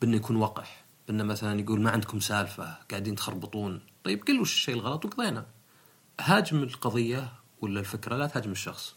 [0.00, 0.84] بإنه يكون وقح.
[1.08, 3.80] بإنه مثلا يقول ما عندكم سالفة قاعدين تخربطون.
[4.04, 5.46] طيب قل وش الشيء الغلط وقضينا.
[6.20, 8.94] هاجم القضية ولا الفكرة؟ لا تهاجم الشخص.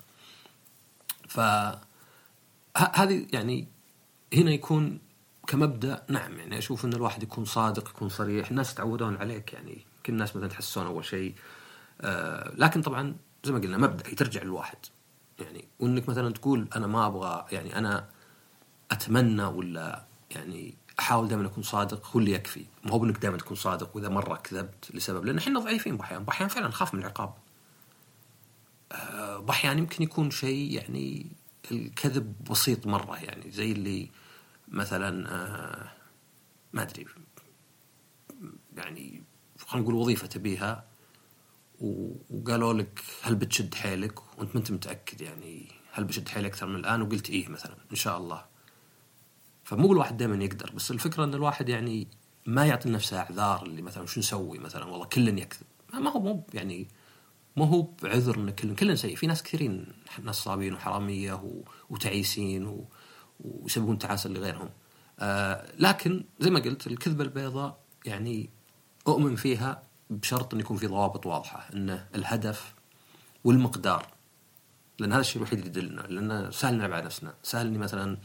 [1.28, 1.40] ف
[2.78, 3.68] هذه يعني
[4.34, 5.00] هنا يكون
[5.48, 8.50] كمبدأ نعم يعني أشوف إن الواحد يكون صادق يكون صريح.
[8.50, 11.36] الناس يتعودون عليك يعني كل الناس مثلا تحسون أول شيء.
[12.02, 14.78] آه لكن طبعا زي ما قلنا مبدأ ترجع للواحد.
[15.40, 18.08] يعني وإنك مثلا تقول أنا ما أبغى يعني أنا
[18.92, 22.66] أتمنى ولا يعني أحاول دائما أكون صادق هو اللي يكفي.
[22.84, 26.50] ما هو بانك دائما تكون صادق وإذا مرة كذبت لسبب لأن إحنا ضعيفين باحيان باحيان
[26.50, 27.34] فعلا نخاف من العقاب.
[28.92, 31.32] آه، باحيان يمكن يكون شيء يعني
[31.72, 34.10] الكذب بسيط مرة يعني زي اللي
[34.68, 35.92] مثلا آه،
[36.74, 37.06] ما أدري
[38.78, 39.24] يعني
[39.60, 40.84] خلينا نقول وظيفة تبيها
[42.30, 46.76] وقالوا لك هل بتشد حيلك؟ وأنت ما أنت متأكد يعني هل بشد حيلي أكثر من
[46.76, 48.46] الآن؟ وقلت إيه مثلا إن شاء الله.
[49.72, 52.08] فمو الواحد دائما يقدر بس الفكرة إن الواحد يعني
[52.46, 56.46] ما يعطي لنفسه أعذار اللي مثلا شو نسوي مثلا والله كل يكذب ما هو مو
[56.54, 56.88] يعني
[57.58, 59.86] ما هو بعذر إن كل كل سيء في ناس كثيرين
[60.24, 61.62] نصابين وحرامية.
[61.90, 62.86] وتعيسين.
[63.40, 64.70] ويسببون تعاسة لغيرهم
[65.20, 68.50] آه لكن زي ما قلت الكذبة البيضاء يعني
[69.08, 72.74] أؤمن فيها بشرط أن يكون في ضوابط واضحة أن الهدف
[73.44, 74.08] والمقدار
[75.00, 78.18] لأن هذا الشيء الوحيد اللي يدلنا لأن سهل نلعب على نفسنا سهل أني مثلا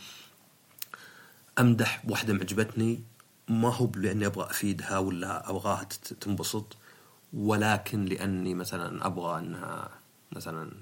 [1.59, 3.03] أمدح بوحدة معجبتني
[3.49, 5.85] ما هو لأني أبغى أفيدها ولا أبغاها
[6.21, 6.77] تنبسط
[7.33, 9.91] ولكن لأني مثلا أبغى أنها
[10.33, 10.73] مثلا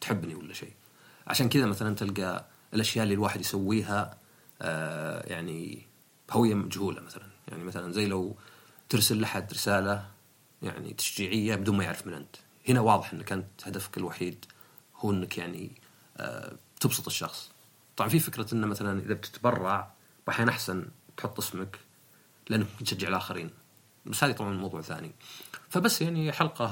[0.00, 0.72] تحبني ولا شيء.
[1.26, 4.18] عشان كذا مثلا تلقى الأشياء اللي الواحد يسويها
[4.62, 5.86] آه يعني
[6.28, 7.26] بهوية مجهولة مثلا.
[7.48, 8.36] يعني مثلا زي لو
[8.88, 10.06] ترسل لحد رسالة
[10.62, 12.36] يعني تشجيعية بدون ما يعرف من أنت.
[12.68, 14.44] هنا واضح إنك أنت هدفك الوحيد
[14.96, 15.70] هو إنك يعني
[16.16, 17.50] آه تبسط الشخص.
[17.96, 19.95] طبعا في فكرة إنه مثلا إذا بتتبرع
[20.28, 21.78] أحيانا أحسن تحط اسمك
[22.50, 23.50] لأنك تشجع الآخرين.
[24.06, 25.12] بس هذه طبعا موضوع ثاني.
[25.68, 26.66] فبس يعني حلقة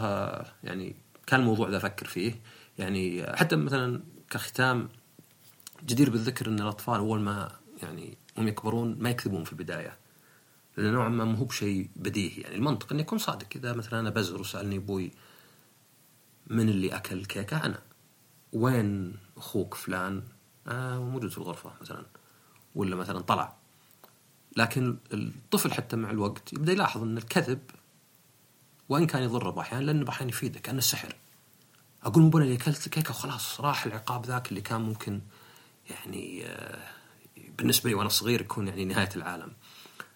[0.64, 2.40] يعني كان الموضوع ذا أفكر فيه.
[2.78, 4.88] يعني حتى مثلا كختام
[5.84, 9.98] جدير بالذكر إن الأطفال أول ما يعني هم يكبرون ما يكذبون في البداية.
[10.76, 12.42] لأنه نوعا ما مو بشيء بديهي.
[12.42, 13.46] يعني المنطق إني أكون صادق.
[13.56, 15.10] إذا مثلا أنا بزر وسألني أبوي
[16.46, 17.82] من اللي أكل الكيكة أنا.
[18.52, 20.22] وين أخوك فلان؟
[20.68, 22.06] آه موجود في الغرفة مثلا.
[22.74, 23.56] ولا مثلا طلع.
[24.56, 27.60] لكن الطفل حتى مع الوقت يبدأ يلاحظ أن الكذب
[28.88, 31.16] وإن كان يضره أحيانا لأنه أحيانا يفيده كأنه السحر
[32.02, 35.20] أقول مو اللي أكلت الكيكة وخلاص راح العقاب ذاك اللي كان ممكن
[35.90, 36.88] يعني آه
[37.58, 39.52] بالنسبة لي وأنا صغير يكون يعني نهاية العالم.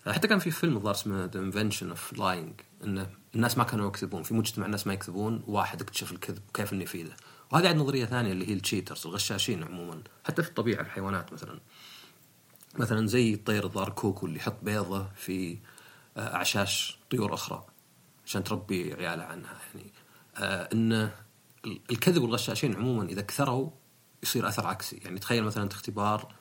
[0.07, 2.53] حتى كان في فيلم الظاهر اسمه The Invention of Lying
[2.85, 6.83] انه الناس ما كانوا يكذبون في مجتمع الناس ما يكذبون واحد اكتشف الكذب وكيف إنه
[6.83, 7.17] يفيده.
[7.51, 11.59] وهذه عاد نظرية ثانية اللي هي التشيترز الغشاشين عموما حتى في الطبيعة الحيوانات مثلا.
[12.75, 15.59] مثلا زي الطير الظاهر كوكو اللي يحط بيضة في
[16.17, 17.65] آه، أعشاش طيور أخرى
[18.27, 19.59] عشان تربي عيالها عنها.
[19.75, 19.93] يعني
[20.37, 21.11] آه إن
[21.67, 23.71] الكذب والغشاشين عموما إذا كثروا
[24.23, 24.97] يصير أثر عكسي.
[24.97, 26.35] يعني تخيل مثلا اختبار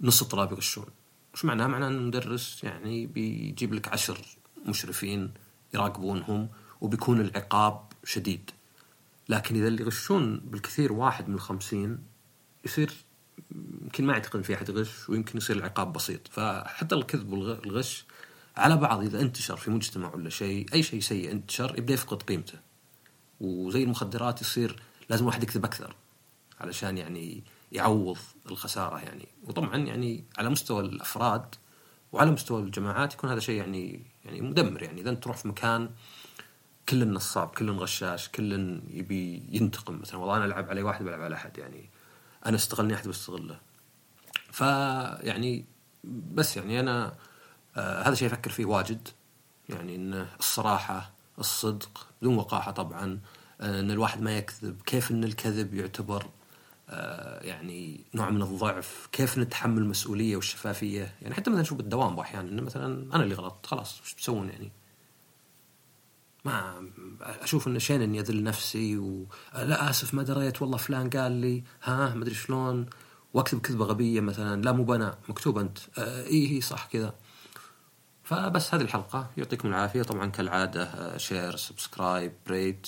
[0.00, 0.86] نص الطلاب يغشون.
[1.34, 4.18] وش معناه؟ معناه أن المدرس يعني بيجيب لك عشر
[4.66, 5.34] مشرفين
[5.74, 6.48] يراقبونهم
[6.80, 8.50] وبيكون العقاب شديد.
[9.28, 11.98] لكن إذا اللي يغشون بالكثير واحد من الخمسين
[12.64, 12.92] يصير
[13.82, 16.28] يمكن ما أعتقد في أحد يغش ويمكن يصير العقاب بسيط.
[16.28, 18.04] فحتى الكذب والغش
[18.56, 22.58] على بعض إذا انتشر في مجتمع ولا شيء أي شيء سيء انتشر يبدأ يفقد قيمته.
[23.40, 24.76] وزي المخدرات يصير
[25.08, 25.96] لازم الواحد يكذب أكثر
[26.60, 28.18] علشان يعني يعوض
[28.50, 29.28] الخسارة يعني.
[29.44, 31.54] وطبعا يعني على مستوى الأفراد
[32.12, 35.00] وعلى مستوى الجماعات يكون هذا شيء يعني يعني مدمر يعني.
[35.00, 35.90] إذا أنت تروح في مكان
[36.88, 40.16] كل نصاب كل غشاش كل يبي ينتقم مثلا.
[40.20, 41.90] والله أنا ألعب علي واحد بلعب على أحد يعني.
[42.46, 43.58] أنا استغلني أحد بستغله
[44.52, 45.64] فيعني
[46.04, 47.14] بس يعني أنا
[47.76, 49.08] آه هذا شيء أفكر فيه واجد.
[49.68, 53.20] يعني إن الصراحة الصدق بدون وقاحة طبعا
[53.60, 54.82] آه، إن الواحد ما يكذب.
[54.86, 56.26] كيف إن الكذب يعتبر
[56.90, 62.48] آه، يعني نوع من الضعف؟ كيف نتحمل المسؤولية والشفافية؟ يعني حتى مثلا نشوف بالدوام أحيانا
[62.48, 64.70] انه مثلا أنا اللي غلط خلاص وش بتسوون يعني؟
[66.46, 71.64] ما أشوف انه شين اني اذل نفسي ولا آسف ما دريت والله فلان قال لي
[71.82, 72.86] ها ما أدري شلون.
[73.34, 75.78] وأكتب كذبة غبية مثلا لا مو بنا مكتوب أنت.
[75.98, 77.14] آه إي هي صح كذا.
[78.24, 79.30] فبس هذه الحلقة.
[79.36, 80.02] يعطيكم العافية.
[80.02, 82.86] طبعا كالعادة share subscribe rate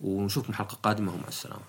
[0.00, 1.14] ونشوفكم حلقة قادمة.
[1.14, 1.64] ومع السلامة.